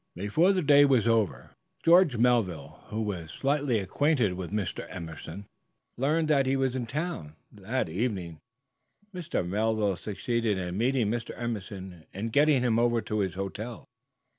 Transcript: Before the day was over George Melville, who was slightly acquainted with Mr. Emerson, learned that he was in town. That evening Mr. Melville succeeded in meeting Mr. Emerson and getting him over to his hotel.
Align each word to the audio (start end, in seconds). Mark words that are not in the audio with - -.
Before 0.15 0.51
the 0.51 0.63
day 0.63 0.83
was 0.83 1.07
over 1.07 1.51
George 1.85 2.17
Melville, 2.17 2.83
who 2.87 3.03
was 3.03 3.29
slightly 3.29 3.77
acquainted 3.77 4.33
with 4.33 4.49
Mr. 4.51 4.87
Emerson, 4.89 5.45
learned 5.95 6.27
that 6.27 6.47
he 6.47 6.55
was 6.55 6.75
in 6.75 6.87
town. 6.87 7.35
That 7.51 7.87
evening 7.87 8.39
Mr. 9.13 9.47
Melville 9.47 9.95
succeeded 9.95 10.57
in 10.57 10.75
meeting 10.75 11.11
Mr. 11.11 11.39
Emerson 11.39 12.07
and 12.15 12.33
getting 12.33 12.63
him 12.63 12.79
over 12.79 12.99
to 13.03 13.19
his 13.19 13.35
hotel. 13.35 13.87